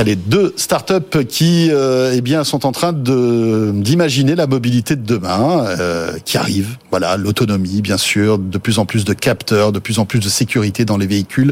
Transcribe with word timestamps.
Allez, 0.00 0.14
deux 0.14 0.54
startups 0.56 1.26
qui 1.28 1.70
euh, 1.72 2.12
eh 2.14 2.20
bien 2.20 2.44
sont 2.44 2.66
en 2.66 2.70
train 2.70 2.92
de 2.92 3.72
d'imaginer 3.74 4.36
la 4.36 4.46
mobilité 4.46 4.94
de 4.94 5.04
demain 5.04 5.64
euh, 5.66 6.12
qui 6.24 6.38
arrive. 6.38 6.76
Voilà, 6.90 7.16
l'autonomie 7.16 7.82
bien 7.82 7.96
sûr, 7.96 8.38
de 8.38 8.58
plus 8.58 8.78
en 8.78 8.86
plus 8.86 9.04
de 9.04 9.12
capteurs, 9.12 9.72
de 9.72 9.80
plus 9.80 9.98
en 9.98 10.04
plus 10.04 10.20
de 10.20 10.28
sécurité 10.28 10.84
dans 10.84 10.98
les 10.98 11.08
véhicules 11.08 11.50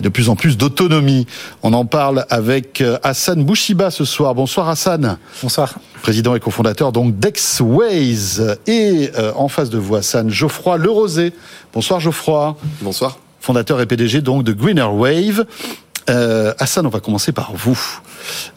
et 0.00 0.02
de 0.02 0.08
plus 0.08 0.30
en 0.30 0.36
plus 0.36 0.56
d'autonomie. 0.56 1.26
On 1.62 1.74
en 1.74 1.84
parle 1.84 2.24
avec 2.30 2.80
euh, 2.80 2.96
Hassan 3.02 3.44
Bouchiba 3.44 3.90
ce 3.90 4.06
soir. 4.06 4.34
Bonsoir 4.34 4.70
Hassan. 4.70 5.18
Bonsoir. 5.42 5.74
Président 6.00 6.34
et 6.34 6.40
cofondateur 6.40 6.92
donc 6.92 7.18
d'Exways 7.18 8.40
et 8.66 9.10
euh, 9.18 9.32
en 9.36 9.48
face 9.48 9.68
de 9.68 9.76
vous 9.76 9.96
Hassan 9.96 10.30
Geoffroy 10.30 10.78
Lerosé. 10.78 11.34
Bonsoir 11.74 12.00
Geoffroy. 12.00 12.56
Bonsoir. 12.80 13.18
Fondateur 13.38 13.82
et 13.82 13.86
PDG 13.86 14.22
donc 14.22 14.44
de 14.44 14.54
Greener 14.54 14.88
Wave. 14.90 15.44
Euh, 16.10 16.52
Hassan, 16.58 16.86
on 16.86 16.90
va 16.90 17.00
commencer 17.00 17.32
par 17.32 17.52
vous. 17.54 17.78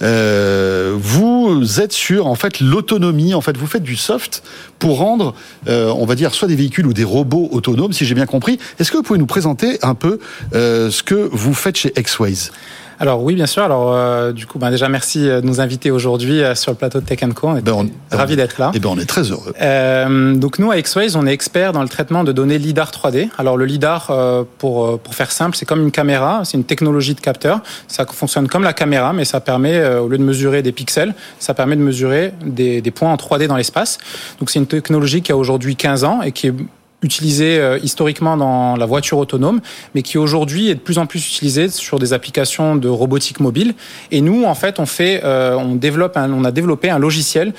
Euh, 0.02 0.96
vous 0.98 1.80
êtes 1.80 1.92
sur 1.92 2.28
en 2.28 2.36
fait 2.36 2.60
l'autonomie. 2.60 3.34
En 3.34 3.42
fait, 3.42 3.58
vous 3.58 3.68
faites 3.68 3.84
du 3.84 3.96
soft 3.96 4.44
pour 4.80 4.98
rendre, 4.98 5.36
euh, 5.68 5.90
on 5.90 6.06
va 6.06 6.16
dire, 6.16 6.34
soit 6.34 6.48
des 6.48 6.56
véhicules 6.56 6.88
ou 6.88 6.94
des 6.94 7.04
robots 7.04 7.50
autonomes, 7.52 7.94
si 7.94 8.06
j'ai 8.06 8.16
bien 8.16 8.26
compris. 8.26 8.60
Est-ce 8.80 8.92
que 8.92 8.98
vous 8.98 9.04
pouvez 9.04 9.20
nous 9.20 9.26
présenter 9.26 9.80
un 9.82 9.96
peu 9.96 10.20
euh, 10.54 10.90
ce 10.90 11.04
que 11.04 11.30
vous 11.32 11.54
faites 11.54 11.78
chez 11.78 11.92
Xways? 11.92 12.52
Alors 13.00 13.22
oui, 13.24 13.36
bien 13.36 13.46
sûr. 13.46 13.64
Alors 13.64 13.94
euh, 13.94 14.32
du 14.32 14.46
coup, 14.46 14.60
ben, 14.60 14.72
déjà 14.72 14.88
merci 14.90 15.20
de 15.26 15.42
nous 15.42 15.60
inviter 15.62 15.92
aujourd'hui 15.92 16.42
euh, 16.44 16.56
sur 16.56 16.72
le 16.72 16.78
plateau 16.78 17.00
de 17.02 17.06
Tech 17.06 17.20
Co. 17.36 17.48
On 17.50 17.58
est 17.58 17.62
Ben, 17.62 17.74
on- 17.74 17.90
ravis 18.16 18.36
d'être 18.36 18.58
là. 18.60 18.72
Eh 18.74 18.80
ben, 18.80 18.90
on 18.92 18.98
est 18.98 19.06
très 19.06 19.24
heureux. 19.24 19.54
Euh, 19.62 20.36
donc 20.36 20.60
nous 20.60 20.72
à 20.72 20.80
Xways, 20.82 21.16
on 21.16 21.26
est 21.28 21.34
expert 21.34 21.72
dans 21.74 21.82
le 21.82 21.90
traitement 21.90 22.24
de 22.24 22.32
données 22.32 22.58
lidar 22.58 22.92
3D. 22.92 23.30
Alors 23.38 23.58
le 23.58 23.66
lidar, 23.66 24.08
euh, 24.10 24.44
pour 24.58 24.86
euh, 24.86 24.98
pour 24.98 25.16
faire 25.16 25.32
simple, 25.32 25.56
c'est 25.58 25.66
comme 25.66 25.82
une 25.82 25.92
caméra, 25.92 26.42
c'est 26.46 26.58
une 26.58 26.64
technologie 26.64 27.16
de 27.16 27.22
capteur. 27.22 27.62
Ça 27.88 28.06
fonctionne 28.06 28.48
comme 28.48 28.64
la 28.64 28.74
caméra, 28.74 29.14
mais 29.14 29.26
ça 29.26 29.40
permet 29.40 29.76
euh, 29.78 30.00
au 30.02 30.08
lieu 30.08 30.18
de 30.18 30.24
mesurer 30.24 30.62
des 30.62 30.72
pixels, 30.72 31.14
ça 31.40 31.54
permet 31.54 31.76
de 31.76 31.82
mesurer 31.82 32.34
des, 32.46 32.82
des 32.82 32.92
points 32.92 33.12
en 33.12 33.16
3D 33.18 33.48
dans 33.48 33.58
l'espace. 33.58 33.98
Donc 34.40 34.50
c'est 34.50 34.60
une 34.60 34.68
technologie 34.68 35.22
qui 35.22 35.32
a 35.32 35.38
aujourd'hui 35.38 35.76
15 35.76 36.04
ans 36.04 36.22
et 36.22 36.32
qui 36.32 36.48
est 36.48 36.54
utilisée 37.02 37.60
euh, 37.60 37.78
historiquement 37.84 38.38
dans 38.38 38.76
la 38.76 38.86
voiture 38.86 39.18
autonome, 39.18 39.62
mais 39.94 40.02
qui 40.02 40.18
aujourd'hui 40.18 40.70
est 40.70 40.76
de 40.76 40.80
plus 40.80 40.98
en 40.98 41.06
plus 41.06 41.20
utilisée 41.28 41.70
sur 41.70 42.00
des 42.00 42.14
applications 42.14 42.76
de 42.76 42.88
robotique 42.88 43.40
mobile. 43.40 43.74
Et 44.12 44.22
nous, 44.22 44.44
en 44.46 44.56
fait, 44.56 44.80
on 44.80 44.86
fait, 44.86 45.22
euh, 45.24 45.56
on 45.56 45.76
développe, 45.76 46.18
un- 46.18 46.32
on 46.34 46.44
a 46.46 46.52
développé 46.52 46.90
un 46.90 47.00
logiciel 47.00 47.54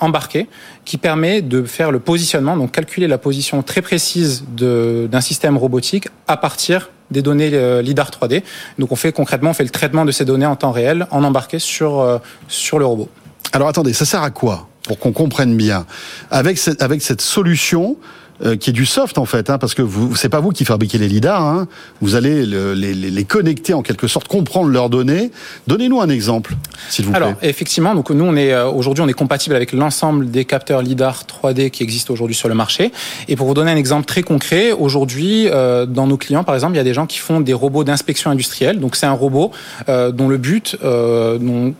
embarqué 0.00 0.46
qui 0.84 0.96
permet 0.96 1.42
de 1.42 1.64
faire 1.64 1.90
le 1.90 1.98
positionnement, 1.98 2.56
donc 2.56 2.70
calculer 2.72 3.08
la 3.08 3.18
position 3.18 3.62
très 3.62 3.82
précise 3.82 4.44
d'un 4.56 5.20
système 5.20 5.56
robotique 5.56 6.08
à 6.28 6.36
partir 6.36 6.90
des 7.10 7.20
données 7.22 7.50
euh, 7.52 7.82
lidar 7.82 8.10
3D. 8.10 8.42
Donc 8.78 8.92
on 8.92 8.96
fait 8.96 9.12
concrètement, 9.12 9.50
on 9.50 9.54
fait 9.54 9.64
le 9.64 9.70
traitement 9.70 10.04
de 10.04 10.12
ces 10.12 10.24
données 10.24 10.46
en 10.46 10.56
temps 10.56 10.70
réel 10.72 11.06
en 11.10 11.24
embarqué 11.24 11.58
sur 11.58 12.00
euh, 12.00 12.18
sur 12.48 12.78
le 12.78 12.84
robot. 12.86 13.08
Alors 13.52 13.66
attendez, 13.68 13.92
ça 13.92 14.04
sert 14.04 14.22
à 14.22 14.30
quoi 14.30 14.68
Pour 14.84 14.98
qu'on 14.98 15.12
comprenne 15.12 15.56
bien? 15.56 15.84
Avec 16.30 16.58
cette, 16.58 16.80
avec 16.82 17.02
cette 17.02 17.20
solution, 17.22 17.96
euh, 18.44 18.56
qui 18.56 18.70
est 18.70 18.72
du 18.72 18.86
soft 18.86 19.18
en 19.18 19.24
fait, 19.24 19.50
hein, 19.50 19.58
parce 19.58 19.74
que 19.74 19.82
vous, 19.82 20.14
c'est 20.16 20.28
pas 20.28 20.40
vous 20.40 20.50
qui 20.50 20.64
fabriquez 20.64 20.98
les 20.98 21.08
lidars, 21.08 21.42
hein, 21.42 21.66
vous 22.00 22.14
allez 22.14 22.46
le- 22.46 22.74
les, 22.74 22.94
les- 22.94 23.10
les 23.10 23.24
connecter 23.24 23.74
en 23.74 23.82
quelque 23.82 24.06
sorte, 24.06 24.28
comprendre 24.28 24.68
leurs 24.70 24.90
données. 24.90 25.30
Donnez-nous 25.66 26.00
un 26.00 26.08
exemple, 26.08 26.54
s'il 26.88 27.04
vous 27.06 27.10
plaît. 27.12 27.20
Alors 27.22 27.34
effectivement, 27.42 27.94
donc 27.94 28.10
nous 28.10 28.24
on 28.24 28.36
est 28.36 28.52
euh, 28.52 28.68
aujourd'hui 28.68 29.02
on 29.02 29.08
est 29.08 29.12
compatible 29.12 29.54
avec 29.56 29.72
l'ensemble 29.72 30.30
des 30.30 30.44
capteurs 30.44 30.82
lidar 30.82 31.24
3D 31.24 31.70
qui 31.70 31.82
existent 31.82 32.12
aujourd'hui 32.12 32.36
sur 32.36 32.48
le 32.48 32.54
marché. 32.54 32.92
Et 33.28 33.36
pour 33.36 33.46
vous 33.46 33.54
donner 33.54 33.70
un 33.72 33.76
exemple 33.76 34.06
très 34.06 34.22
concret, 34.22 34.72
aujourd'hui 34.72 35.48
euh, 35.48 35.86
dans 35.86 36.06
nos 36.06 36.16
clients 36.16 36.44
par 36.44 36.54
exemple, 36.54 36.74
il 36.74 36.78
y 36.78 36.80
a 36.80 36.84
des 36.84 36.94
gens 36.94 37.06
qui 37.06 37.18
font 37.18 37.40
des 37.40 37.52
robots 37.54 37.84
d'inspection 37.84 38.30
industrielle. 38.30 38.78
Donc 38.80 38.96
c'est 38.96 39.06
un 39.06 39.12
robot 39.12 39.50
euh, 39.88 40.12
dont 40.12 40.28
le 40.28 40.36
but 40.38 40.76
euh, 40.84 41.38
dont 41.38 41.74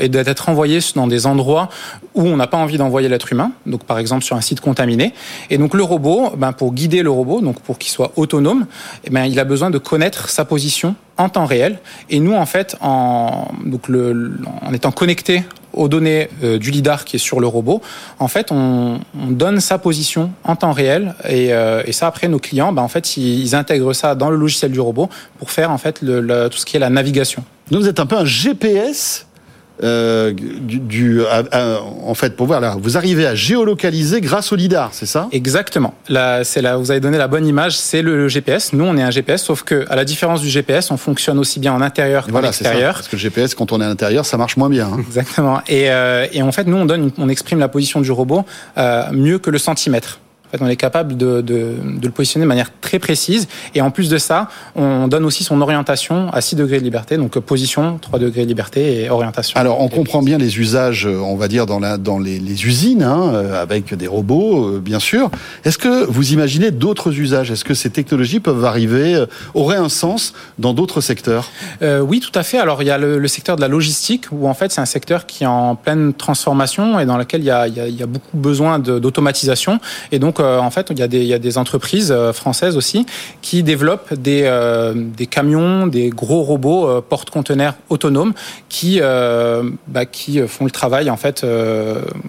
est 0.00 0.08
d'être 0.08 0.48
envoyé 0.48 0.80
dans 0.94 1.06
des 1.06 1.26
endroits 1.26 1.68
où 2.14 2.22
on 2.22 2.36
n'a 2.36 2.46
pas 2.46 2.56
envie 2.56 2.76
d'envoyer 2.76 3.08
l'être 3.08 3.32
humain, 3.32 3.52
donc 3.66 3.84
par 3.84 3.98
exemple 3.98 4.24
sur 4.24 4.36
un 4.36 4.40
site 4.40 4.60
contaminé. 4.60 5.14
Et 5.48 5.58
donc 5.58 5.74
le 5.74 5.82
robot, 5.82 6.30
ben, 6.36 6.52
pour 6.52 6.72
guider 6.72 7.02
le 7.02 7.10
robot, 7.10 7.40
donc 7.40 7.60
pour 7.60 7.78
qu'il 7.78 7.92
soit 7.92 8.12
autonome, 8.16 8.66
eh 9.04 9.10
ben, 9.10 9.24
il 9.24 9.38
a 9.38 9.44
besoin 9.44 9.70
de 9.70 9.78
connaître 9.78 10.28
sa 10.28 10.44
position 10.44 10.96
en 11.18 11.28
temps 11.28 11.44
réel. 11.44 11.78
Et 12.08 12.18
nous, 12.18 12.34
en 12.34 12.46
fait, 12.46 12.76
en, 12.80 13.48
étant 14.72 14.90
connecté 14.90 15.44
aux 15.72 15.88
données 15.88 16.28
euh, 16.42 16.58
du 16.58 16.70
lidar 16.70 17.04
qui 17.04 17.16
est 17.16 17.20
sur 17.20 17.38
le 17.38 17.46
robot, 17.46 17.80
en 18.18 18.26
fait, 18.26 18.50
on, 18.50 19.00
on 19.14 19.26
donne 19.28 19.60
sa 19.60 19.78
position 19.78 20.32
en 20.42 20.56
temps 20.56 20.72
réel 20.72 21.14
et, 21.28 21.52
euh, 21.52 21.82
et 21.86 21.92
ça 21.92 22.08
après 22.08 22.26
nos 22.26 22.38
clients, 22.38 22.72
ben, 22.72 22.82
en 22.82 22.88
fait, 22.88 23.16
ils, 23.16 23.54
intègrent 23.54 23.92
ça 23.92 24.14
dans 24.14 24.30
le 24.30 24.36
logiciel 24.36 24.72
du 24.72 24.80
robot 24.80 25.08
pour 25.38 25.50
faire 25.50 25.70
en 25.70 25.78
fait 25.78 26.00
tout 26.00 26.58
ce 26.58 26.64
qui 26.64 26.76
est 26.76 26.80
la 26.80 26.90
navigation. 26.90 27.44
Donc 27.70 27.82
vous 27.82 27.88
êtes 27.88 28.00
un 28.00 28.06
peu 28.06 28.16
un 28.16 28.24
GPS. 28.24 29.26
Euh, 29.82 30.32
du, 30.32 30.78
du- 30.78 31.22
à- 31.26 31.42
à- 31.52 31.80
en 31.80 32.14
fait, 32.14 32.36
pour 32.36 32.46
voir 32.46 32.60
là, 32.60 32.76
vous 32.80 32.96
arrivez 32.96 33.26
à 33.26 33.34
géolocaliser 33.34 34.20
grâce 34.20 34.52
au 34.52 34.56
lidar, 34.56 34.90
c'est 34.92 35.06
ça? 35.06 35.28
Exactement. 35.32 35.94
Là, 36.08 36.44
c'est 36.44 36.62
là, 36.62 36.76
vous 36.76 36.90
avez 36.90 37.00
donné 37.00 37.18
la 37.18 37.28
bonne 37.28 37.46
image. 37.46 37.76
C'est 37.78 38.02
le 38.02 38.28
GPS. 38.28 38.72
Nous, 38.72 38.84
on 38.84 38.96
est 38.96 39.02
un 39.02 39.10
GPS, 39.10 39.42
sauf 39.42 39.62
que 39.62 39.84
à 39.88 39.96
la 39.96 40.04
différence 40.04 40.40
du 40.40 40.48
GPS, 40.48 40.90
on 40.90 40.96
fonctionne 40.96 41.38
aussi 41.38 41.60
bien 41.60 41.72
en 41.72 41.80
intérieur 41.80 42.26
qu'en 42.26 42.32
Voilà, 42.32 42.52
c'est 42.52 42.64
ça. 42.64 42.70
extérieur. 42.70 42.94
Parce 42.94 43.08
que 43.08 43.16
le 43.16 43.20
GPS, 43.22 43.54
quand 43.54 43.72
on 43.72 43.80
est 43.80 43.84
à 43.84 43.88
l'intérieur, 43.88 44.24
ça 44.26 44.36
marche 44.36 44.56
moins 44.56 44.68
bien. 44.70 44.86
hein. 44.92 44.98
Exactement. 45.06 45.60
Et, 45.68 45.90
euh, 45.90 46.26
et 46.32 46.42
en 46.42 46.52
fait, 46.52 46.64
nous, 46.66 46.76
on 46.76 46.84
donne, 46.86 47.10
on 47.18 47.28
exprime 47.28 47.58
la 47.58 47.68
position 47.68 48.00
du 48.00 48.10
robot 48.12 48.44
euh, 48.78 49.04
mieux 49.12 49.38
que 49.38 49.50
le 49.50 49.58
centimètre. 49.58 50.20
En 50.50 50.58
fait, 50.58 50.64
on 50.64 50.68
est 50.68 50.74
capable 50.74 51.16
de, 51.16 51.42
de, 51.42 51.76
de 51.84 52.06
le 52.06 52.10
positionner 52.10 52.44
de 52.44 52.48
manière 52.48 52.72
très 52.80 52.98
précise. 52.98 53.46
Et 53.76 53.80
en 53.80 53.92
plus 53.92 54.08
de 54.08 54.18
ça, 54.18 54.48
on 54.74 55.06
donne 55.06 55.24
aussi 55.24 55.44
son 55.44 55.60
orientation 55.60 56.28
à 56.32 56.40
6 56.40 56.56
degrés 56.56 56.80
de 56.80 56.84
liberté. 56.84 57.16
Donc, 57.16 57.36
euh, 57.36 57.40
position, 57.40 57.98
3 57.98 58.18
degrés 58.18 58.42
de 58.42 58.48
liberté 58.48 59.04
et 59.04 59.10
orientation. 59.10 59.56
Alors, 59.60 59.80
on 59.80 59.88
comprend 59.88 60.22
bien 60.22 60.38
les 60.38 60.58
usages, 60.58 61.06
euh, 61.06 61.20
on 61.20 61.36
va 61.36 61.46
dire, 61.46 61.66
dans, 61.66 61.78
la, 61.78 61.98
dans 61.98 62.18
les, 62.18 62.40
les 62.40 62.66
usines, 62.66 63.04
hein, 63.04 63.30
euh, 63.32 63.62
avec 63.62 63.94
des 63.94 64.08
robots, 64.08 64.80
bien 64.80 64.98
sûr. 64.98 65.30
Est-ce 65.64 65.78
que 65.78 66.04
vous 66.06 66.32
imaginez 66.32 66.72
d'autres 66.72 67.16
usages? 67.16 67.52
Est-ce 67.52 67.64
que 67.64 67.74
ces 67.74 67.90
technologies 67.90 68.40
peuvent 68.40 68.64
arriver, 68.64 69.24
auraient 69.54 69.76
un 69.76 69.88
sens 69.88 70.32
dans 70.58 70.74
d'autres 70.74 71.00
secteurs? 71.00 71.48
Euh, 71.82 72.00
oui, 72.00 72.18
tout 72.18 72.36
à 72.36 72.42
fait. 72.42 72.58
Alors, 72.58 72.82
il 72.82 72.86
y 72.86 72.90
a 72.90 72.98
le, 72.98 73.20
le 73.20 73.28
secteur 73.28 73.54
de 73.54 73.60
la 73.60 73.68
logistique, 73.68 74.24
où 74.32 74.48
en 74.48 74.54
fait, 74.54 74.72
c'est 74.72 74.80
un 74.80 74.86
secteur 74.86 75.26
qui 75.26 75.44
est 75.44 75.46
en 75.46 75.76
pleine 75.76 76.12
transformation 76.12 76.98
et 76.98 77.06
dans 77.06 77.16
lequel 77.16 77.42
il 77.42 77.46
y 77.46 77.50
a, 77.52 77.68
il 77.68 77.76
y 77.76 77.80
a, 77.80 77.86
il 77.86 77.94
y 77.94 78.02
a 78.02 78.06
beaucoup 78.06 78.36
besoin 78.36 78.80
d'automatisation. 78.80 79.78
Et 80.10 80.18
donc, 80.18 80.39
euh, 80.40 80.58
en 80.58 80.70
fait, 80.70 80.88
il 80.90 80.98
y, 80.98 81.02
a 81.02 81.08
des, 81.08 81.18
il 81.20 81.26
y 81.26 81.34
a 81.34 81.38
des 81.38 81.58
entreprises 81.58 82.10
euh, 82.10 82.32
françaises 82.32 82.76
aussi 82.76 83.06
qui 83.42 83.62
développent 83.62 84.14
des, 84.14 84.42
euh, 84.44 84.94
des 84.96 85.26
camions, 85.26 85.86
des 85.86 86.10
gros 86.10 86.42
robots 86.42 86.88
euh, 86.88 87.00
porte-conteneurs 87.00 87.74
autonomes 87.88 88.32
qui, 88.68 89.00
bah, 89.88 90.06
qui 90.06 90.40
font 90.46 90.64
le 90.64 90.70
travail 90.70 91.10
en 91.10 91.16
fait 91.16 91.44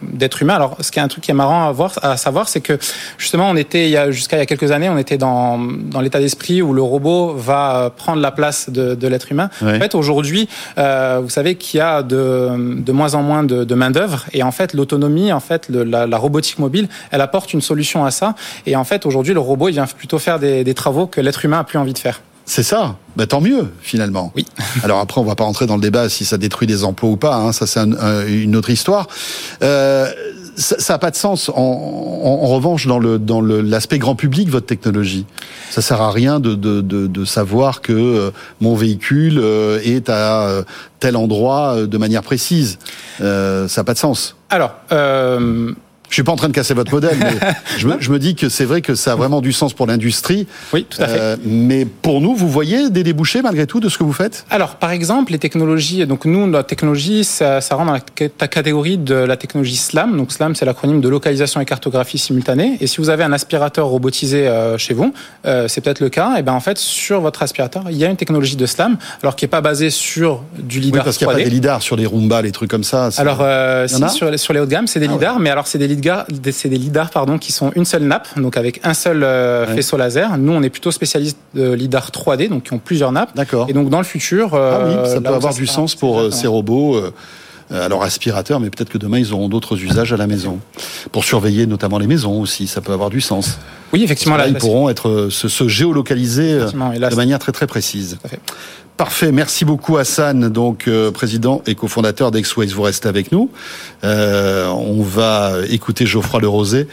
d'être 0.02 0.42
humain. 0.42 0.56
Alors, 0.56 0.76
ce 0.80 0.92
qui 0.92 1.00
est 1.00 1.02
un 1.02 1.08
truc 1.08 1.24
qui 1.24 1.32
est 1.32 1.36
marrant 1.36 1.68
à 1.68 1.72
voir, 1.72 1.94
à 2.02 2.18
savoir, 2.18 2.50
c'est 2.50 2.62
que 2.62 2.78
justement, 3.18 3.50
on 3.50 3.56
était 3.56 4.12
jusqu'à 4.12 4.38
il 4.38 4.40
y 4.40 4.44
a 4.44 4.46
quelques 4.46 4.72
années, 4.72 4.90
on 4.90 4.98
était 4.98 5.18
dans 5.18 5.58
dans 5.58 6.02
l'état 6.02 6.20
d'esprit 6.20 6.62
où 6.62 6.74
le 6.74 6.82
robot 6.82 7.34
va 7.36 7.92
prendre 7.96 8.22
la 8.22 8.32
place 8.32 8.70
de, 8.70 8.96
de 8.96 9.08
l'être 9.08 9.32
humain. 9.32 9.50
Ouais. 9.62 9.76
En 9.76 9.80
fait, 9.80 9.96
aujourd'hui, 9.96 10.48
vous 10.78 11.30
savez 11.30 11.56
qu'il 11.56 11.78
y 11.78 11.82
a 11.82 12.02
de, 12.04 12.50
de 12.82 12.92
moins 12.92 13.14
en 13.14 13.22
moins 13.24 13.44
de, 13.44 13.64
de 13.64 13.76
main 13.76 13.92
d'œuvre 13.92 14.26
et 14.34 14.44
en 14.44 14.52
fait, 14.52 14.74
l'autonomie, 14.74 15.32
en 15.32 15.40
fait, 15.40 15.70
le- 15.70 15.84
la, 15.84 16.08
la 16.08 16.18
robotique 16.18 16.60
mobile, 16.60 16.88
elle 17.12 17.22
apporte 17.22 17.54
une 17.54 17.62
solution 17.62 18.01
à 18.06 18.12
ça. 18.12 18.36
Et 18.66 18.76
en 18.76 18.84
fait, 18.84 19.06
aujourd'hui, 19.06 19.34
le 19.34 19.40
robot, 19.40 19.70
il 19.70 19.74
vient 19.74 19.86
plutôt 19.88 20.20
faire 20.20 20.40
des, 20.40 20.64
des 20.64 20.74
travaux 20.74 21.08
que 21.08 21.22
l'être 21.22 21.44
humain 21.46 21.60
a 21.60 21.64
plus 21.64 21.78
envie 21.80 21.94
de 21.94 21.98
faire. 22.00 22.22
C'est 22.46 22.64
ça 22.64 22.96
bah, 23.16 23.28
Tant 23.28 23.40
mieux, 23.40 23.68
finalement. 23.82 24.34
Oui. 24.36 24.46
Alors 24.84 25.00
après, 25.00 25.22
on 25.22 25.24
va 25.24 25.36
pas 25.36 25.44
rentrer 25.44 25.68
dans 25.68 25.76
le 25.76 25.82
débat 25.82 26.10
si 26.10 26.26
ça 26.26 26.38
détruit 26.38 26.68
des 26.68 26.84
emplois 26.84 27.10
ou 27.12 27.16
pas. 27.18 27.36
Hein, 27.36 27.52
ça, 27.54 27.68
c'est 27.68 27.80
un- 27.80 27.94
un- 27.94 28.26
une 28.28 28.56
autre 28.56 28.70
histoire. 28.72 29.08
Euh, 29.64 30.12
ça 30.58 30.94
n'a 30.94 31.00
pas 31.00 31.12
de 31.12 31.16
sens. 31.16 31.50
En, 31.50 31.54
en- 31.56 32.44
en 32.44 32.48
revanche, 32.48 32.86
dans 32.88 33.00
le 33.00 33.18
dans 33.20 33.40
le- 33.42 33.62
l'aspect 33.62 34.00
grand 34.00 34.16
public, 34.16 34.50
votre 34.50 34.66
technologie, 34.66 35.26
ça 35.70 35.82
sert 35.82 36.02
à 36.02 36.12
rien 36.12 36.40
de 36.42 36.56
de, 36.56 36.82
de, 36.82 37.08
de 37.08 37.26
savoir 37.26 37.80
que 37.82 37.94
euh, 37.94 38.32
mon 38.60 38.76
véhicule 38.76 39.40
euh, 39.40 39.80
est 39.84 40.10
à 40.10 40.64
tel 41.00 41.16
endroit 41.16 41.86
de 41.86 41.98
manière 41.98 42.22
précise. 42.24 42.80
Ça 43.20 43.66
n'a 43.78 43.84
pas 43.86 43.94
de 43.94 44.00
sens. 44.00 44.36
Alors, 44.50 44.74
euh, 44.92 45.72
Je 46.12 46.16
suis 46.16 46.24
pas 46.24 46.34
en 46.34 46.36
train 46.36 46.50
de 46.50 46.54
casser 46.54 46.74
votre 46.74 46.92
modèle, 46.92 47.16
mais 47.18 47.32
je 47.78 47.88
me, 47.88 47.96
je 48.02 48.12
me 48.12 48.20
dis 48.20 48.36
que 48.36 48.50
c'est 48.50 48.66
vrai 48.66 48.82
que 48.82 48.96
ça 48.96 49.14
a 49.14 49.16
vraiment 49.16 49.40
du 49.40 49.54
sens 49.54 49.74
pour 49.74 49.88
l'industrie. 49.88 50.46
oui, 50.74 50.86
tout 50.90 51.02
à 51.02 51.08
fait. 51.08 51.18
Euh, 51.18 51.36
mais 51.46 51.86
pour 51.86 52.20
nous, 52.20 52.36
vous 52.36 52.50
voyez 52.50 52.90
des 52.90 53.04
débouchés 53.04 53.42
malgré 53.42 53.66
tout 53.66 53.80
de 53.80 53.88
ce 53.88 53.98
que 53.98 54.04
vous 54.04 54.12
faites? 54.12 54.46
Alors, 54.50 54.76
par 54.76 54.92
exemple, 54.92 55.32
les 55.32 55.40
technologies. 55.40 56.06
Donc, 56.06 56.26
nous, 56.26 56.48
notre 56.48 56.68
technologie, 56.68 57.24
ça, 57.24 57.62
ça 57.62 57.76
rentre 57.76 57.88
dans 57.88 57.94
la 57.94 58.02
ca- 58.38 58.48
catégorie 58.50 58.98
de 58.98 59.16
la 59.16 59.38
technologie 59.38 59.78
SLAM. 59.78 60.18
Donc, 60.18 60.34
SLAM, 60.34 60.54
c'est 60.54 60.66
l'acronyme 60.66 61.00
de 61.00 61.08
localisation 61.08 61.62
et 61.62 61.66
cartographie 61.66 62.18
simultanée. 62.18 62.76
Et 62.82 62.88
si 62.88 62.98
vous 62.98 63.10
avez 63.10 63.24
un 63.24 63.32
aspirateur 63.32 63.88
robotisé 63.88 64.50
euh, 64.50 64.78
chez 64.78 64.94
vous, 64.94 65.14
euh, 65.46 65.70
c'est 65.70 65.80
peut-être 65.80 66.02
le 66.02 66.10
cas. 66.10 66.36
Et 66.38 66.42
ben, 66.44 66.52
en 66.52 66.60
fait, 66.60 66.78
sur 66.78 67.22
votre 67.22 67.42
aspirateur, 67.42 67.84
il 67.90 67.96
y 67.96 68.04
a 68.04 68.10
une 68.10 68.18
technologie 68.18 68.58
de 68.58 68.66
SLAM, 68.66 68.98
alors 69.24 69.38
qui 69.38 69.46
est 69.46 69.48
pas 69.48 69.62
basée 69.62 69.90
sur 69.90 70.44
du 70.60 70.80
Oui, 70.80 70.86
lidar 70.88 71.06
parce 71.06 71.18
qu'il 71.18 71.26
n'y 71.28 71.32
a 71.32 71.36
3D. 71.38 71.40
pas 71.40 71.44
des 71.46 71.56
lidars 71.56 71.82
sur 71.82 71.96
les 71.96 72.06
Roomba, 72.06 72.42
les 72.42 72.52
trucs 72.52 72.70
comme 72.70 72.84
ça. 72.84 73.08
Alors, 73.16 73.42
si, 73.88 74.10
sur, 74.10 74.30
les- 74.30 74.38
sur 74.38 74.52
les 74.52 74.60
haut 74.60 74.66
de 74.66 74.72
gamme, 74.72 74.88
c'est 74.88 75.00
des 75.00 75.08
Ah 75.08 75.16
ouais. 75.16 75.40
mais 75.40 75.50
alors 75.50 75.68
c'est 75.68 75.78
des 75.78 75.88
lidars 75.88 76.01
lidars, 76.02 76.26
c'est 76.52 76.70
des 76.70 76.78
lidars 76.78 77.10
pardon, 77.10 77.38
qui 77.38 77.52
sont 77.52 77.72
une 77.76 77.86
seule 77.86 78.04
nappe, 78.04 78.28
donc 78.38 78.58
avec 78.58 78.80
un 78.84 78.94
seul 78.94 79.24
euh, 79.24 79.66
faisceau 79.76 79.98
laser. 79.98 80.38
Nous, 80.38 80.52
on 80.52 80.62
est 80.64 80.70
plutôt 80.70 80.92
spécialiste 80.92 81.38
de 81.54 81.72
lidar 81.74 82.10
3D, 82.10 82.50
donc 82.50 82.64
qui 82.64 82.74
ont 82.74 82.80
plusieurs 82.80 83.12
nappes. 83.12 83.36
D'accord. 83.36 83.68
Et 83.70 83.74
donc 83.74 83.90
dans 83.90 84.00
le 84.00 84.04
futur, 84.04 84.56
Ah 84.56 84.82
oui, 84.86 85.10
ça 85.10 85.22
peut 85.22 85.30
avoir 85.34 85.54
du 85.54 85.68
sens 85.68 85.96
pour 85.96 86.20
euh, 86.20 86.26
exactement. 86.26 86.42
ces 86.42 86.48
robots. 86.48 86.96
euh, 86.96 87.14
euh, 87.72 87.86
alors 87.86 88.04
aspirateur, 88.04 88.60
mais 88.60 88.70
peut-être 88.70 88.90
que 88.90 88.98
demain 88.98 89.18
ils 89.18 89.32
auront 89.34 89.48
d'autres 89.48 89.82
usages 89.82 90.12
à 90.12 90.18
la 90.18 90.28
maison 90.28 90.60
pour 91.14 91.24
surveiller 91.24 91.66
notamment 91.68 92.00
les 92.00 92.08
maisons 92.08 92.42
aussi. 92.42 92.68
Ça 92.68 92.82
peut 92.82 92.92
avoir 92.92 93.10
du 93.10 93.22
sens. 93.22 93.60
Oui, 93.94 94.04
effectivement, 94.04 94.36
Là, 94.36 94.44
là, 94.44 94.50
ils 94.50 94.56
pourront 94.58 94.90
être 94.90 95.08
euh, 95.08 95.30
se, 95.30 95.48
se 95.48 95.68
géolocaliser 95.70 96.52
euh, 96.54 96.70
de 96.70 97.16
manière 97.16 97.40
très 97.40 97.54
très 97.54 97.68
précise. 97.68 98.18
Parfait, 99.02 99.32
merci 99.32 99.66
beaucoup 99.66 99.98
Hassan, 99.98 100.50
donc 100.50 100.88
euh, 100.88 101.10
président 101.10 101.64
et 101.66 101.74
cofondateur 101.74 102.30
d'Exways. 102.30 102.68
Vous 102.68 102.84
restez 102.84 103.10
avec 103.10 103.32
nous. 103.32 103.50
Euh, 104.04 104.68
on 104.68 105.02
va 105.02 105.54
écouter 105.70 106.06
Geoffroy 106.06 106.40
Lerosé, 106.40 106.88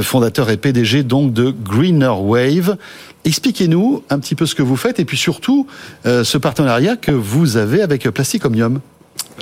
fondateur 0.00 0.48
et 0.48 0.56
PDG 0.56 1.02
donc 1.02 1.34
de 1.34 1.50
Greener 1.50 2.14
Wave. 2.18 2.78
Expliquez-nous 3.26 4.02
un 4.08 4.18
petit 4.20 4.34
peu 4.34 4.46
ce 4.46 4.54
que 4.54 4.62
vous 4.62 4.76
faites 4.76 5.00
et 5.00 5.04
puis 5.04 5.18
surtout 5.18 5.66
euh, 6.06 6.24
ce 6.24 6.38
partenariat 6.38 6.96
que 6.96 7.12
vous 7.12 7.58
avez 7.58 7.82
avec 7.82 8.08
Plastic 8.08 8.46
Omnium. 8.46 8.80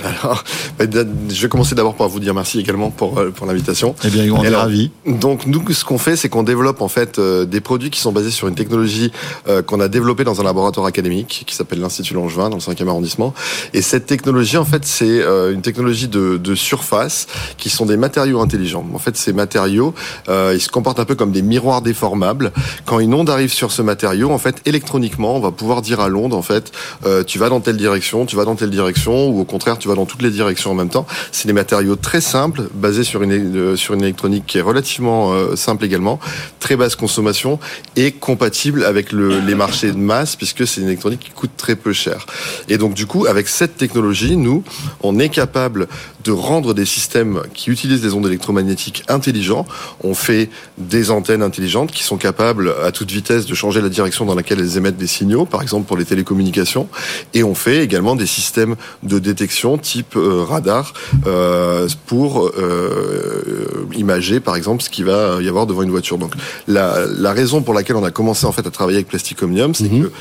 Alors, 0.03 0.43
bah, 0.77 0.85
je 1.29 1.41
vais 1.41 1.49
commencer 1.49 1.75
d'abord 1.75 1.95
par 1.95 2.07
vous 2.09 2.19
dire 2.19 2.33
merci 2.33 2.59
également 2.59 2.89
pour, 2.89 3.19
euh, 3.19 3.31
pour 3.31 3.45
l'invitation. 3.45 3.95
Eh 4.03 4.09
bien, 4.09 4.31
on 4.31 4.43
est 4.43 4.49
ravis. 4.49 4.91
Donc 5.05 5.45
nous, 5.45 5.63
ce 5.71 5.83
qu'on 5.83 5.97
fait, 5.97 6.15
c'est 6.15 6.29
qu'on 6.29 6.43
développe 6.43 6.81
en 6.81 6.87
fait 6.87 7.19
euh, 7.19 7.45
des 7.45 7.61
produits 7.61 7.89
qui 7.89 7.99
sont 7.99 8.11
basés 8.11 8.31
sur 8.31 8.47
une 8.47 8.55
technologie 8.55 9.11
euh, 9.47 9.61
qu'on 9.61 9.79
a 9.79 9.87
développée 9.87 10.23
dans 10.23 10.39
un 10.41 10.43
laboratoire 10.43 10.85
académique 10.85 11.43
qui 11.45 11.55
s'appelle 11.55 11.79
l'Institut 11.79 12.13
Langevin 12.13 12.49
dans 12.49 12.57
le 12.57 12.61
5e 12.61 12.87
arrondissement. 12.87 13.33
Et 13.73 13.81
cette 13.81 14.05
technologie, 14.05 14.57
en 14.57 14.65
fait, 14.65 14.85
c'est 14.85 15.21
euh, 15.21 15.53
une 15.53 15.61
technologie 15.61 16.07
de, 16.07 16.37
de 16.37 16.55
surface 16.55 17.27
qui 17.57 17.69
sont 17.69 17.85
des 17.85 17.97
matériaux 17.97 18.39
intelligents. 18.41 18.85
En 18.93 18.99
fait, 18.99 19.17
ces 19.17 19.33
matériaux, 19.33 19.93
euh, 20.29 20.53
ils 20.55 20.61
se 20.61 20.69
comportent 20.69 20.99
un 20.99 21.05
peu 21.05 21.15
comme 21.15 21.31
des 21.31 21.41
miroirs 21.41 21.81
déformables. 21.81 22.51
Quand 22.85 22.99
une 22.99 23.13
onde 23.13 23.29
arrive 23.29 23.51
sur 23.51 23.71
ce 23.71 23.81
matériau, 23.81 24.31
en 24.31 24.37
fait, 24.37 24.61
électroniquement, 24.65 25.35
on 25.35 25.39
va 25.39 25.51
pouvoir 25.51 25.81
dire 25.81 25.99
à 25.99 26.09
l'onde, 26.09 26.33
en 26.33 26.41
fait, 26.41 26.71
euh, 27.05 27.23
tu 27.23 27.39
vas 27.39 27.49
dans 27.49 27.59
telle 27.59 27.77
direction, 27.77 28.25
tu 28.25 28.35
vas 28.35 28.45
dans 28.45 28.55
telle 28.55 28.69
direction, 28.69 29.29
ou 29.29 29.41
au 29.41 29.45
contraire, 29.45 29.77
tu 29.77 29.87
vas 29.89 29.95
dans 29.95 30.05
toutes 30.05 30.21
les 30.21 30.31
directions 30.31 30.71
en 30.71 30.75
même 30.75 30.89
temps. 30.89 31.05
C'est 31.31 31.47
des 31.47 31.53
matériaux 31.53 31.95
très 31.95 32.21
simples, 32.21 32.63
basés 32.73 33.03
sur 33.03 33.23
une, 33.23 33.33
euh, 33.55 33.75
sur 33.75 33.93
une 33.93 34.01
électronique 34.01 34.45
qui 34.47 34.57
est 34.57 34.61
relativement 34.61 35.33
euh, 35.33 35.55
simple 35.55 35.85
également, 35.85 36.19
très 36.59 36.75
basse 36.75 36.95
consommation 36.95 37.59
et 37.95 38.11
compatible 38.11 38.85
avec 38.85 39.11
le, 39.11 39.39
les 39.39 39.55
marchés 39.55 39.91
de 39.91 39.97
masse, 39.97 40.35
puisque 40.35 40.65
c'est 40.67 40.81
une 40.81 40.87
électronique 40.87 41.19
qui 41.19 41.31
coûte 41.31 41.51
très 41.57 41.75
peu 41.75 41.93
cher. 41.93 42.25
Et 42.67 42.77
donc, 42.77 42.93
du 42.93 43.05
coup, 43.05 43.25
avec 43.25 43.47
cette 43.47 43.77
technologie, 43.77 44.37
nous, 44.37 44.63
on 45.01 45.19
est 45.19 45.29
capable 45.29 45.87
de 46.23 46.31
rendre 46.31 46.73
des 46.73 46.85
systèmes 46.85 47.41
qui 47.53 47.69
utilisent 47.69 48.01
des 48.01 48.13
ondes 48.13 48.27
électromagnétiques 48.27 49.03
intelligents. 49.07 49.65
On 50.03 50.13
fait 50.13 50.49
des 50.77 51.11
antennes 51.11 51.41
intelligentes 51.41 51.91
qui 51.91 52.03
sont 52.03 52.17
capables 52.17 52.73
à 52.83 52.91
toute 52.91 53.11
vitesse 53.11 53.45
de 53.45 53.55
changer 53.55 53.81
la 53.81 53.89
direction 53.89 54.25
dans 54.25 54.35
laquelle 54.35 54.59
elles 54.59 54.77
émettent 54.77 54.97
des 54.97 55.07
signaux, 55.07 55.45
par 55.45 55.61
exemple 55.61 55.87
pour 55.87 55.97
les 55.97 56.05
télécommunications. 56.05 56.87
Et 57.33 57.43
on 57.43 57.55
fait 57.55 57.83
également 57.83 58.15
des 58.15 58.25
systèmes 58.25 58.75
de 59.03 59.17
détection 59.19 59.77
type 59.79 60.15
euh, 60.15 60.43
radar 60.43 60.93
euh, 61.27 61.87
pour 62.05 62.47
euh, 62.47 63.87
imager, 63.95 64.39
par 64.39 64.55
exemple, 64.55 64.83
ce 64.83 64.89
qui 64.89 65.03
va 65.03 65.41
y 65.41 65.47
avoir 65.47 65.65
devant 65.65 65.81
une 65.81 65.91
voiture. 65.91 66.17
Donc 66.17 66.33
la, 66.67 67.05
la 67.05 67.33
raison 67.33 67.61
pour 67.61 67.73
laquelle 67.73 67.95
on 67.95 68.03
a 68.03 68.11
commencé 68.11 68.45
en 68.45 68.51
fait 68.51 68.65
à 68.65 68.71
travailler 68.71 68.97
avec 68.97 69.07
Plastic 69.07 69.41
Omnium, 69.41 69.73
c'est 69.73 69.89
que 69.89 70.11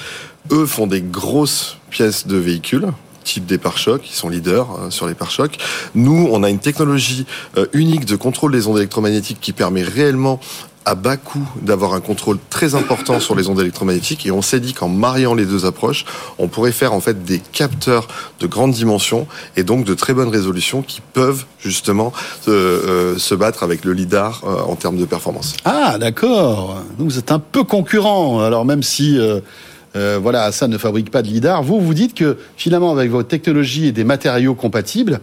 eux 0.51 0.67
font 0.67 0.87
des 0.87 1.03
grosses 1.03 1.77
pièces 1.91 2.27
de 2.27 2.37
véhicules 2.37 2.89
type 3.25 3.45
des 3.45 3.59
pare-chocs, 3.59 4.09
ils 4.09 4.15
sont 4.15 4.31
leaders 4.31 4.69
euh, 4.71 4.91
sur 4.91 5.07
les 5.07 5.13
pare-chocs. 5.13 5.59
Nous, 5.95 6.31
on 6.33 6.43
a 6.43 6.49
une 6.49 6.61
technologie 6.61 7.27
unique 7.75 8.07
de 8.07 8.17
contrôle 8.17 8.53
des 8.53 8.67
ondes 8.67 8.79
électromagnétiques 8.79 9.39
qui 9.39 9.53
permet 9.53 9.83
réellement 9.83 10.41
à 10.88 10.94
bas 10.94 11.19
coût 11.19 11.46
d'avoir 11.61 11.93
un 11.93 12.00
contrôle 12.00 12.38
très 12.49 12.75
important 12.75 13.20
sur 13.20 13.35
les 13.35 13.49
ondes 13.50 13.61
électromagnétiques 13.61 14.25
et 14.25 14.31
on 14.31 14.40
s'est 14.40 14.58
dit 14.58 14.73
qu'en 14.73 14.88
mariant 14.88 15.35
les 15.35 15.44
deux 15.44 15.67
approches, 15.67 16.06
on 16.38 16.49
pourrait 16.49 16.73
faire 16.73 16.94
en 16.94 17.00
fait 17.00 17.25
des 17.25 17.40
capteurs 17.40 18.08
de 18.40 18.46
grande 18.46 18.73
dimension 18.73 19.26
et 19.58 19.64
donc 19.64 19.85
de 19.85 19.93
très 19.93 20.14
bonne 20.14 20.29
résolution 20.29 20.81
qui 20.81 21.02
peuvent 21.12 21.44
justement 21.58 22.11
euh, 22.49 23.12
euh, 23.14 23.19
se 23.19 23.35
battre 23.35 23.64
avec 23.64 23.85
le 23.85 23.93
lidar 23.93 24.43
euh, 24.44 24.62
en 24.62 24.76
termes 24.76 24.96
de 24.96 25.05
performance. 25.05 25.55
Ah, 25.67 25.99
d'accord. 25.99 26.82
Vous 26.96 27.19
êtes 27.19 27.32
un 27.32 27.38
peu 27.38 27.64
concurrent. 27.64 28.40
Alors 28.40 28.64
même 28.64 28.82
si 28.82 29.19
euh, 29.19 30.19
voilà, 30.23 30.44
Hassan 30.44 30.70
ne 30.70 30.79
fabrique 30.79 31.11
pas 31.11 31.20
de 31.20 31.29
lidar, 31.29 31.62
vous 31.62 31.81
vous 31.81 31.94
dites 31.94 32.14
que 32.14 32.38
finalement 32.56 32.93
avec 32.93 33.11
votre 33.11 33.29
technologie 33.29 33.87
et 33.88 33.93
des 33.93 34.05
matériaux 34.05 34.55
compatibles, 34.55 35.20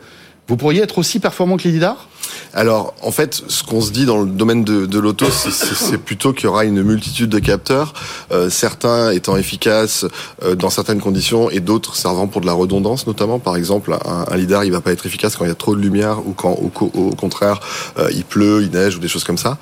vous 0.48 0.58
pourriez 0.58 0.84
être 0.84 1.00
aussi 1.00 1.20
performant 1.20 1.58
que 1.58 1.64
les 1.64 1.72
lidars 1.72 2.08
Alors, 2.54 2.94
en 3.02 3.12
fait, 3.12 3.44
ce 3.48 3.64
qu'on 3.64 3.82
se 3.82 3.92
dit 3.92 4.06
dans 4.06 4.22
le 4.22 4.28
domaine 4.28 4.64
de, 4.64 5.00
l'auto, 5.00 5.26
c'est- 5.30 5.98
plutôt 5.98 6.34
qu'il 6.34 6.46
y 6.46 6.48
aura 6.48 6.66
une 6.66 6.84
multitude 6.84 7.30
de 7.30 7.40
capteurs, 7.40 7.94
euh, 8.32 8.50
certains 8.50 9.12
étant 9.12 9.36
efficaces 9.38 10.06
euh, 10.44 10.56
dans 10.56 10.70
certaines 10.70 11.00
conditions 11.02 11.50
et 11.50 11.60
d'autres 11.60 11.96
servant 11.96 12.28
pour 12.28 12.42
de 12.42 12.46
la 12.46 12.54
redondance, 12.54 13.08
notamment. 13.08 13.40
Par 13.40 13.56
exemple, 13.56 13.96
un, 14.06 14.36
lidar, 14.38 14.64
il 14.66 14.72
va 14.72 14.82
pas 14.82 14.92
être 14.92 15.06
efficace 15.06 15.36
quand 15.36 15.46
il 15.46 15.50
y 15.50 15.52
a 15.52 15.56
trop 15.56 15.76
de 15.76 15.82
lumière 15.82 16.20
ou 16.26 16.34
quand, 16.34 16.52
au, 16.52 16.68
co- 16.70 16.92
au 16.94 17.16
contraire, 17.16 17.60
euh, 17.98 18.10
il 18.14 18.24
pleut, 18.24 18.62
il 18.64 18.72
neige 18.72 18.96
ou 18.98 19.00
des 19.00 19.08
choses 19.08 19.24
comme 19.24 19.38
ça. 19.38 19.58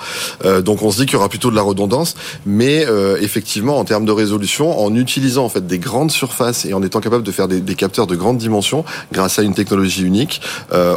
Donc, 0.63 0.81
on 0.81 0.91
se 0.91 0.97
dit 0.97 1.05
qu'il 1.05 1.13
y 1.13 1.17
aura 1.17 1.29
plutôt 1.29 1.49
de 1.51 1.55
la 1.55 1.61
redondance, 1.61 2.15
mais 2.45 2.85
effectivement, 3.21 3.79
en 3.79 3.85
termes 3.85 4.05
de 4.05 4.11
résolution, 4.11 4.79
en 4.83 4.93
utilisant 4.95 5.45
en 5.45 5.49
fait 5.49 5.65
des 5.65 5.79
grandes 5.79 6.11
surfaces 6.11 6.65
et 6.65 6.73
en 6.73 6.83
étant 6.83 6.99
capable 6.99 7.23
de 7.23 7.31
faire 7.31 7.47
des, 7.47 7.61
capteurs 7.75 8.07
de 8.07 8.15
grande 8.15 8.37
dimension, 8.37 8.83
grâce 9.11 9.39
à 9.39 9.43
une 9.43 9.53
technologie 9.53 10.03
unique, 10.03 10.41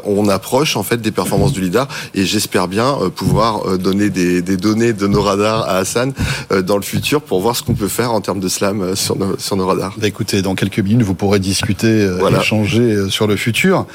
on 0.05 0.29
approche 0.29 0.77
en 0.77 0.83
fait 0.83 1.01
des 1.01 1.11
performances 1.13 1.53
du 1.53 1.61
lidar 1.61 1.76
et 2.15 2.25
j'espère 2.25 2.69
bien 2.69 2.97
euh, 3.01 3.09
pouvoir 3.11 3.67
euh, 3.69 3.77
donner 3.79 4.11
des, 4.11 4.43
des 4.43 4.57
données 4.57 4.93
de 4.93 5.07
nos 5.07 5.23
radars 5.23 5.63
à 5.69 5.77
Hassan 5.79 6.13
euh, 6.53 6.63
dans 6.63 6.77
le 6.77 6.83
futur 6.83 7.21
pour 7.23 7.41
voir 7.41 7.57
ce 7.57 7.63
qu'on 7.63 7.75
peut 7.75 7.89
faire 7.89 8.13
en 8.13 8.21
termes 8.21 8.41
de 8.41 8.49
slam 8.49 8.95
sur 8.97 9.17
nos, 9.17 9.37
sur 9.39 9.57
nos 9.57 9.67
radars. 9.67 9.95
Bah, 9.99 10.07
Écoutez, 10.07 10.43
dans 10.43 10.55
quelques 10.55 10.81
minutes, 10.81 11.03
vous 11.07 11.15
pourrez 11.15 11.39
discuter, 11.39 12.09
Voilà. 12.19 12.41
échanger 12.41 13.09
sur 13.11 13.27
le 13.27 13.37
futur. 13.37 13.87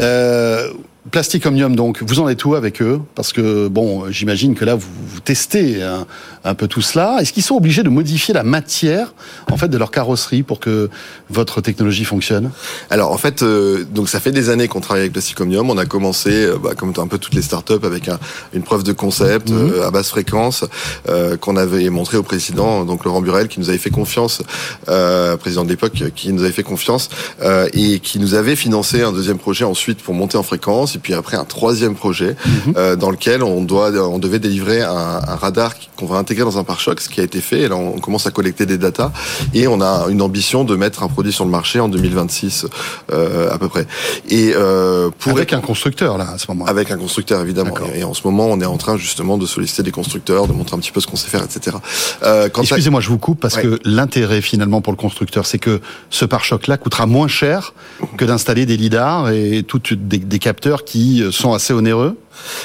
Euh, 0.00 0.70
Plastic 1.12 1.46
Omnium, 1.46 1.76
donc, 1.76 2.02
vous 2.02 2.18
en 2.20 2.28
êtes 2.28 2.44
où 2.44 2.54
avec 2.54 2.82
eux? 2.82 3.00
Parce 3.14 3.32
que, 3.32 3.68
bon, 3.68 4.10
j'imagine 4.10 4.54
que 4.54 4.64
là, 4.64 4.74
vous, 4.74 4.88
vous 5.06 5.20
testez 5.20 5.82
un, 5.82 6.06
un 6.44 6.54
peu 6.54 6.66
tout 6.66 6.82
cela. 6.82 7.18
Est-ce 7.20 7.32
qu'ils 7.32 7.42
sont 7.44 7.54
obligés 7.54 7.82
de 7.84 7.88
modifier 7.88 8.34
la 8.34 8.42
matière, 8.42 9.14
en 9.50 9.56
fait, 9.56 9.68
de 9.68 9.78
leur 9.78 9.90
carrosserie 9.92 10.42
pour 10.42 10.58
que 10.58 10.90
votre 11.30 11.60
technologie 11.60 12.04
fonctionne? 12.04 12.50
Alors 12.90 13.12
en 13.12 13.18
fait, 13.18 13.42
euh, 13.42 13.84
donc 13.84 14.08
ça 14.08 14.18
fait 14.20 14.32
des 14.32 14.50
années 14.50 14.66
qu'on 14.68 14.80
travaille 14.80 15.02
avec 15.02 15.12
Plastic 15.12 15.40
Omnium. 15.40 15.70
On 15.70 15.78
a 15.78 15.86
commencé, 15.86 16.30
euh, 16.30 16.56
bah, 16.62 16.70
comme 16.76 16.92
un 16.96 17.06
peu 17.06 17.18
toutes 17.18 17.34
les 17.34 17.42
startups, 17.42 17.84
avec 17.84 18.08
un- 18.08 18.18
une 18.52 18.62
preuve 18.62 18.82
de 18.82 18.92
concept 18.92 19.50
Mhm. 19.50 19.72
euh, 19.74 19.86
à 19.86 19.90
basse 19.90 20.08
fréquence 20.10 20.64
qu'on 21.40 21.56
avait 21.56 21.88
montré 21.90 22.16
au 22.16 22.22
président, 22.22 22.84
donc 22.84 23.04
Laurent 23.04 23.20
Burel, 23.20 23.48
qui 23.48 23.60
nous 23.60 23.68
avait 23.68 23.78
fait 23.78 23.90
confiance, 23.90 24.42
président 25.40 25.64
de 25.64 25.68
l'époque, 25.68 25.92
qui 26.14 26.32
nous 26.32 26.42
avait 26.42 26.52
fait 26.52 26.62
confiance 26.62 27.08
et 27.72 28.00
qui 28.00 28.18
nous 28.18 28.34
avait 28.34 28.56
financé 28.56 29.02
un 29.02 29.12
deuxième 29.12 29.38
projet 29.38 29.64
ensuite 29.64 29.98
pour 30.02 30.14
monter 30.14 30.36
en 30.36 30.42
fréquence, 30.42 30.95
et 30.96 30.98
puis 30.98 31.14
après 31.14 31.36
un 31.36 31.44
troisième 31.44 31.94
projet 31.94 32.34
euh, 32.76 32.96
dans 32.96 33.10
lequel 33.10 33.42
on 33.42 33.62
doit, 33.62 33.90
on 33.92 34.18
devait 34.18 34.38
délivrer 34.38 34.82
un, 34.82 35.20
un 35.26 35.36
radar 35.36 35.74
qu'on 35.96 36.06
va 36.06 36.16
intégrer 36.16 36.44
dans 36.44 36.58
un 36.58 36.64
pare-choc, 36.64 37.00
ce 37.00 37.08
qui 37.08 37.20
a 37.20 37.24
été 37.24 37.40
fait. 37.40 37.60
Et 37.60 37.68
là, 37.68 37.76
on 37.76 37.98
commence 38.00 38.26
à 38.26 38.30
collecter 38.30 38.66
des 38.66 38.78
datas 38.78 39.12
et 39.54 39.66
on 39.68 39.80
a 39.80 40.06
une 40.10 40.22
ambition 40.22 40.64
de 40.64 40.74
mettre 40.76 41.02
un 41.02 41.08
produit 41.08 41.32
sur 41.32 41.44
le 41.44 41.50
marché 41.50 41.80
en 41.80 41.88
2026 41.88 42.66
euh, 43.12 43.50
à 43.52 43.58
peu 43.58 43.68
près. 43.68 43.86
Et 44.28 44.52
euh, 44.54 45.10
pour 45.18 45.32
Avec 45.32 45.52
un 45.52 45.60
constructeur, 45.60 46.18
là, 46.18 46.26
à 46.34 46.38
ce 46.38 46.46
moment-là. 46.48 46.70
avec 46.70 46.90
un 46.90 46.98
constructeur 46.98 47.40
évidemment. 47.42 47.74
Et 47.94 48.04
en 48.04 48.14
ce 48.14 48.22
moment, 48.24 48.46
on 48.46 48.60
est 48.60 48.66
en 48.66 48.76
train 48.76 48.96
justement 48.96 49.38
de 49.38 49.46
solliciter 49.46 49.82
des 49.82 49.90
constructeurs, 49.92 50.46
de 50.48 50.52
montrer 50.52 50.76
un 50.76 50.80
petit 50.80 50.92
peu 50.92 51.00
ce 51.00 51.06
qu'on 51.06 51.16
sait 51.16 51.28
faire, 51.28 51.42
etc. 51.42 51.76
Euh, 52.22 52.48
Excusez-moi, 52.60 53.00
je 53.00 53.08
vous 53.08 53.18
coupe 53.18 53.40
parce 53.40 53.56
Ouais. 53.56 53.62
que 53.62 53.78
l'intérêt 53.84 54.40
finalement 54.42 54.80
pour 54.82 54.92
le 54.92 54.96
constructeur, 54.98 55.46
c'est 55.46 55.58
que 55.58 55.80
ce 56.10 56.24
pare-choc-là 56.24 56.76
coûtera 56.76 57.06
moins 57.06 57.28
cher 57.28 57.72
que 58.18 58.24
d'installer 58.24 58.66
des 58.66 58.76
lidars 58.76 59.30
et 59.30 59.62
toutes 59.66 59.92
des, 59.94 60.18
des 60.18 60.38
capteurs 60.38 60.84
qui 60.86 61.22
sont 61.30 61.52
assez 61.52 61.72
onéreux. 61.74 62.16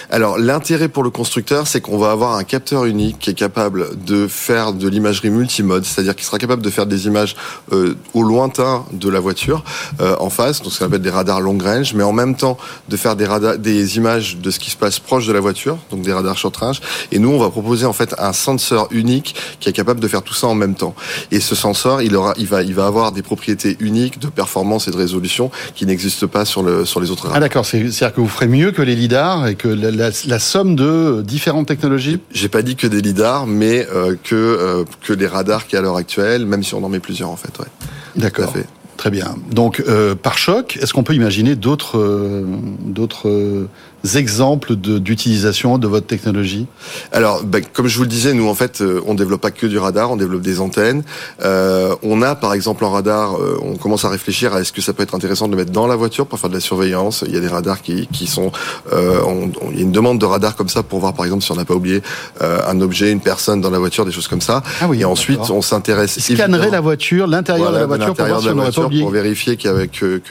Alors 0.10 0.38
l'intérêt 0.38 0.88
pour 0.90 1.04
le 1.04 1.10
constructeur, 1.10 1.68
c'est 1.68 1.82
qu'on 1.82 1.98
va 1.98 2.12
avoir 2.12 2.36
un 2.36 2.44
capteur 2.44 2.86
unique 2.86 3.20
qui 3.20 3.30
est 3.30 3.34
capable 3.36 4.04
de 4.04 4.28
faire 4.28 4.74
de 4.74 4.88
l'imagerie 4.88 5.30
multimode, 5.30 5.86
c'est-à-dire 5.86 6.16
qu'il 6.16 6.26
sera 6.26 6.38
capable 6.38 6.62
de 6.62 6.70
faire 6.70 6.86
des 6.86 7.08
images 7.08 7.36
euh, 7.72 7.96
au 8.14 8.24
lointain 8.24 8.86
de 8.92 9.10
la 9.10 9.20
voiture 9.20 9.64
euh, 10.02 10.16
en 10.20 10.30
face, 10.30 10.62
donc 10.62 10.72
ce 10.74 10.80
qu'on 10.80 10.86
appelle 10.86 11.02
des 11.02 11.10
radars 11.10 11.42
long 11.42 11.58
range, 11.58 11.94
mais 11.94 12.04
en 12.04 12.14
même 12.14 12.36
temps 12.36 12.58
de 12.90 12.98
faire 12.98 13.16
des 13.16 13.26
radars, 13.26 13.58
des 13.58 13.98
images 13.98 14.38
de 14.38 14.52
ce 14.52 14.60
qui 14.60 14.70
se 14.70 14.78
passe 14.78 15.00
proche 15.00 15.28
de 15.28 15.34
la 15.34 15.40
voiture, 15.40 15.78
donc 15.92 16.02
des 16.02 16.14
radars 16.14 16.38
short 16.38 16.56
range. 16.58 16.82
Et 17.12 17.20
nous, 17.20 17.30
on 17.30 17.40
va 17.40 17.50
proposer 17.50 17.86
en 17.86 17.94
fait 17.94 18.16
un 18.18 18.34
sensor 18.34 18.88
unique 18.92 19.36
qui 19.60 19.70
est 19.70 19.74
capable 19.74 20.00
de 20.00 20.08
faire 20.08 20.22
tout 20.24 20.34
ça 20.34 20.48
en 20.48 20.56
même 20.56 20.76
temps. 20.76 20.96
Et 21.32 21.40
ce 21.40 21.56
sensor, 21.56 22.02
il 22.02 22.16
aura, 22.16 22.34
il 22.38 22.48
va, 22.48 22.64
il 22.64 22.74
va 22.74 22.86
avoir 22.88 23.12
des 23.12 23.22
propriétés 23.22 23.78
uniques 23.80 24.20
de 24.20 24.28
performance 24.28 24.88
et 24.88 24.92
de 24.92 24.98
résolution 24.98 25.52
qui 25.76 25.86
n'existent 25.86 26.28
pas 26.28 26.46
sur 26.46 26.64
le 26.64 26.86
sur 26.86 27.00
les 27.00 27.12
autres 27.12 27.24
Ah 27.26 27.34
radars. 27.34 27.42
d'accord, 27.42 27.66
c'est- 27.66 27.90
c'est-à-dire 27.92 28.16
que 28.16 28.22
vous 28.22 28.28
ferez 28.28 28.48
mieux 28.48 28.72
que 28.72 28.82
les 28.82 28.96
lidars 28.96 29.56
que 29.62 29.68
la, 29.68 29.92
la- 29.92 30.10
la 30.28 30.40
somme 30.40 30.76
de 30.76 31.22
différentes 31.22 31.68
technologies. 31.68 32.20
J'ai 32.32 32.50
pas 32.50 32.62
dit 32.62 32.76
que 32.76 32.88
des 32.88 33.02
lidars, 33.02 33.46
mais 33.48 33.88
euh, 33.94 34.16
que 34.24 34.36
euh, 34.36 34.84
que 35.04 35.14
les 35.14 35.28
radars 35.28 35.68
qui 35.68 35.78
à 35.78 35.82
l'heure 35.82 35.98
actuelle, 35.98 36.46
même 36.46 36.64
si 36.64 36.74
on 36.74 36.84
en 36.84 36.90
met 36.90 37.00
plusieurs 37.00 37.30
en 37.30 37.36
fait. 37.36 37.54
Ouais. 37.60 37.68
D'accord. 38.16 38.54
Très 38.98 39.10
bien. 39.10 39.36
Donc, 39.50 39.82
euh, 39.88 40.14
par 40.14 40.38
choc, 40.38 40.78
est-ce 40.80 40.94
qu'on 40.94 41.02
peut 41.02 41.16
imaginer 41.16 41.56
d'autres 41.56 41.98
euh, 41.98 42.44
d'autres 42.86 43.30
euh, 43.30 43.68
exemples 44.16 44.76
d'utilisation 44.76 45.78
de, 45.78 45.88
votre 45.88 46.08
technologie? 46.08 46.68
Alors, 47.12 47.44
ben, 47.44 47.64
comme 47.74 47.88
je 47.88 47.98
vous 47.98 48.04
le 48.04 48.10
disais, 48.10 48.34
nous 48.34 48.48
en 48.48 48.56
fait, 48.56 48.82
euh, 48.82 49.02
on 49.06 49.14
développe 49.14 49.42
pas 49.42 49.52
que 49.52 49.68
du 49.68 49.78
radar, 49.78 50.12
on 50.12 50.16
développe 50.16 50.42
des 50.42 50.60
antennes. 50.60 51.04
Euh, 51.44 51.96
on 52.04 52.22
a 52.22 52.36
par 52.36 52.54
exemple 52.54 52.86
en 52.86 52.92
radar, 52.92 53.36
euh, 53.36 53.60
on 53.62 53.76
commence 53.76 54.06
à 54.06 54.10
réfléchir 54.10 54.54
à 54.54 54.62
est-ce 54.62 54.72
que 54.72 54.82
ça 54.82 54.94
peut 54.94 55.04
être 55.04 55.16
intéressant 55.16 55.48
de 55.48 55.52
le 55.52 55.58
mettre 55.58 55.72
dans 55.72 55.88
la 55.88 55.96
voiture 55.96 56.26
pour 56.26 56.40
faire 56.40 56.50
de 56.50 56.56
la 56.56 56.62
surveillance. 56.62 57.24
Il 57.28 57.34
y 57.34 57.38
a 57.38 57.40
des 57.40 57.48
radars 57.48 57.82
qui, 57.82 58.08
qui 58.08 58.28
sont, 58.28 58.52
euh, 58.94 59.22
on, 59.26 59.52
il 59.72 59.78
y 59.78 59.80
a 59.80 59.84
une 59.84 59.92
demande 59.92 60.20
de 60.20 60.26
radar 60.26 60.56
comme 60.56 60.70
ça 60.70 60.84
pour 60.84 61.00
voir 61.00 61.14
par 61.14 61.26
exemple 61.26 61.44
si 61.44 61.52
on 61.52 61.56
n'a 61.56 61.66
pas 61.66 61.74
oublié 61.74 62.02
euh, 62.42 62.60
un 62.68 62.80
objet, 62.82 63.12
une 63.12 63.20
personne 63.20 63.62
dans 63.62 63.70
la 63.70 63.80
voiture, 63.80 64.06
des 64.06 64.12
choses 64.12 64.28
comme 64.28 64.42
ça. 64.42 64.64
Ah 64.82 64.86
oui, 64.88 65.02
Et 65.02 65.06
ensuite, 65.06 65.50
on 65.50 65.62
s'intéresse. 65.62 66.20
Scannerait 66.20 66.70
la 66.70 66.82
voiture, 66.82 67.28
l'intérieur 67.28 67.72
Voilà, 67.72 67.86
de 67.86 67.92
la 67.92 67.98
voiture, 67.98 68.14
pour, 68.16 68.26
voir 68.26 68.42
si 68.42 68.48
la 68.48 68.54
on 68.54 68.72
pas 68.72 68.82
oublié. 68.86 69.02
pour 69.04 69.12
vérifier 69.12 69.58
qu'il 69.58 69.72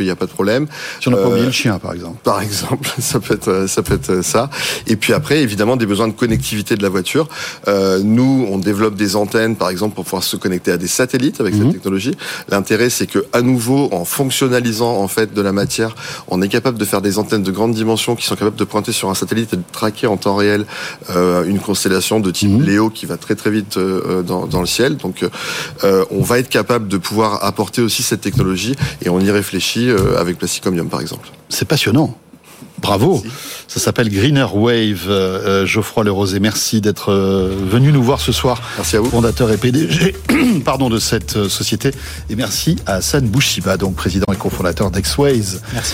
n'y 0.01 0.11
a 0.11 0.17
pas 0.17 0.27
de 0.27 0.31
problème. 0.31 0.67
Si 1.01 1.09
on 1.09 1.11
n'a 1.11 1.17
pas 1.19 1.29
oublié 1.29 1.47
le 1.47 1.53
chien, 1.53 1.79
par 1.79 1.93
exemple. 1.93 2.19
par 2.23 2.41
exemple, 2.51 2.89
ça 2.99 3.21
peut 3.21 3.35
être 3.35 3.60
ça 3.67 3.83
peut 3.83 3.95
être 3.95 4.23
ça. 4.23 4.51
Et 4.87 4.97
puis 4.97 5.13
après, 5.13 5.41
évidemment, 5.43 5.77
des 5.77 5.87
besoins 5.87 6.09
de 6.09 6.13
connectivité 6.13 6.77
de 6.77 6.83
la 6.83 6.89
voiture. 6.89 7.29
Euh, 7.69 8.01
nous, 8.03 8.47
on 8.51 8.59
développe 8.59 8.95
des 8.95 9.17
antennes, 9.17 9.57
par 9.57 9.71
exemple, 9.71 9.95
pour 9.95 10.05
pouvoir 10.05 10.23
se 10.25 10.37
connecter 10.37 10.73
à 10.73 10.77
des 10.77 10.89
satellites 10.89 11.41
avec 11.41 11.55
Mhm. 11.55 11.63
cette 11.65 11.73
technologie. 11.73 12.17
L'intérêt, 12.49 12.91
c'est 12.91 13.07
que 13.07 13.25
à 13.33 13.43
nouveau, 13.43 13.89
en 13.93 14.05
fonctionnalisant 14.05 14.97
en 14.99 15.09
fait 15.09 15.33
de 15.35 15.41
la 15.43 15.53
matière, 15.53 15.95
on 16.29 16.41
est 16.43 16.49
capable 16.49 16.79
de 16.79 16.85
faire 16.85 17.01
des 17.03 17.19
antennes 17.19 17.43
de 17.43 17.51
grande 17.51 17.75
dimension 17.75 18.17
qui 18.17 18.27
sont 18.27 18.37
capables 18.37 18.57
de 18.57 18.65
pointer 18.65 18.93
sur 18.93 19.11
un 19.11 19.15
satellite 19.15 19.53
et 19.53 19.57
de 19.57 19.63
traquer 19.73 20.07
en 20.07 20.17
temps 20.17 20.37
réel 20.37 20.67
euh, 21.11 21.45
une 21.45 21.59
constellation 21.59 22.21
de 22.21 22.31
type 22.31 22.51
Mhm. 22.51 22.63
Léo 22.63 22.91
qui 22.91 23.07
va 23.07 23.17
très 23.17 23.35
très 23.35 23.51
vite 23.51 23.77
euh, 23.77 24.23
dans, 24.23 24.47
dans 24.47 24.61
le 24.61 24.67
ciel. 24.67 24.97
Donc, 24.97 25.25
euh, 25.85 26.05
on 26.11 26.23
va 26.23 26.39
être 26.39 26.49
capable 26.49 26.89
de 26.89 26.97
pouvoir 26.97 27.45
apporter 27.45 27.83
aussi 27.83 28.03
cette 28.03 28.21
technologie 28.21 28.75
et 29.03 29.09
on 29.09 29.21
y 29.21 29.31
réfléchit 29.31 29.89
euh, 29.91 30.19
avec 30.19 30.39
Plasticomium, 30.39 30.89
par 30.89 31.01
exemple. 31.01 31.29
C'est 31.49 31.67
passionnant. 31.67 32.17
Bravo. 32.81 33.23
Ça 33.69 33.79
s'appelle 33.81 34.09
Greener 34.09 34.47
Wave. 34.53 35.07
Euh, 35.09 35.63
euh, 35.63 35.67
Geoffroy 35.67 36.05
Lerosé, 36.05 36.41
merci 36.41 36.81
d'être 36.81 37.13
euh, 37.13 37.55
venu 37.71 37.93
nous 37.93 38.03
voir 38.03 38.21
ce 38.21 38.33
soir. 38.33 38.61
Merci 38.77 38.97
à 38.97 39.01
vous. 39.01 39.11
Fondateur 39.11 39.51
et 39.51 39.57
PDG 39.57 40.15
pardon, 40.65 40.89
de 40.91 40.99
cette 40.99 41.37
euh, 41.37 41.49
société. 41.49 41.91
Et 42.29 42.37
merci 42.37 42.77
à 42.87 42.95
Hassan 42.97 43.27
Bouchiba, 43.27 43.77
donc 43.77 43.95
président 43.95 44.27
et 44.33 44.37
cofondateur 44.37 44.91
d'Exways. 44.91 45.61
Merci. 45.73 45.89